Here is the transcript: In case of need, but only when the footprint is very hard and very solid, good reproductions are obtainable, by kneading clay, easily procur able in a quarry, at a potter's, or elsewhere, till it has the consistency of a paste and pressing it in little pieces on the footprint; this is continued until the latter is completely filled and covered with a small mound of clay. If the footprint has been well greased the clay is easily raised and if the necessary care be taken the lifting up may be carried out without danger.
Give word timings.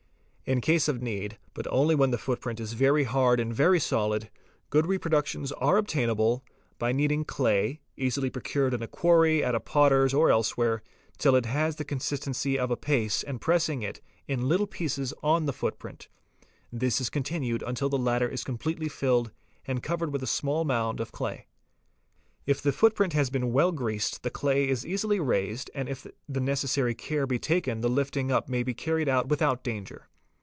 In 0.43 0.59
case 0.59 0.89
of 0.89 1.01
need, 1.01 1.37
but 1.53 1.65
only 1.67 1.95
when 1.95 2.11
the 2.11 2.17
footprint 2.17 2.59
is 2.59 2.73
very 2.73 3.05
hard 3.05 3.39
and 3.39 3.55
very 3.55 3.79
solid, 3.79 4.29
good 4.69 4.85
reproductions 4.85 5.53
are 5.53 5.77
obtainable, 5.77 6.43
by 6.77 6.91
kneading 6.91 7.23
clay, 7.23 7.79
easily 7.95 8.29
procur 8.29 8.67
able 8.67 8.75
in 8.75 8.83
a 8.83 8.87
quarry, 8.89 9.41
at 9.41 9.55
a 9.55 9.61
potter's, 9.61 10.13
or 10.13 10.29
elsewhere, 10.29 10.83
till 11.17 11.37
it 11.37 11.45
has 11.45 11.77
the 11.77 11.85
consistency 11.85 12.59
of 12.59 12.69
a 12.69 12.75
paste 12.75 13.23
and 13.23 13.39
pressing 13.39 13.81
it 13.81 14.01
in 14.27 14.49
little 14.49 14.67
pieces 14.67 15.13
on 15.23 15.45
the 15.45 15.53
footprint; 15.53 16.09
this 16.69 16.99
is 16.99 17.09
continued 17.09 17.63
until 17.65 17.87
the 17.87 17.97
latter 17.97 18.27
is 18.27 18.43
completely 18.43 18.89
filled 18.89 19.31
and 19.63 19.81
covered 19.81 20.11
with 20.11 20.21
a 20.21 20.27
small 20.27 20.65
mound 20.65 20.99
of 20.99 21.13
clay. 21.13 21.47
If 22.45 22.61
the 22.61 22.73
footprint 22.73 23.13
has 23.13 23.29
been 23.29 23.53
well 23.53 23.71
greased 23.71 24.21
the 24.21 24.29
clay 24.29 24.67
is 24.67 24.85
easily 24.85 25.21
raised 25.21 25.71
and 25.73 25.87
if 25.87 26.05
the 26.27 26.41
necessary 26.41 26.93
care 26.93 27.25
be 27.25 27.39
taken 27.39 27.79
the 27.79 27.87
lifting 27.89 28.33
up 28.33 28.49
may 28.49 28.63
be 28.63 28.73
carried 28.73 29.07
out 29.07 29.29
without 29.29 29.63
danger. 29.63 30.09